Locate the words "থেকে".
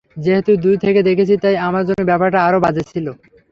0.85-0.99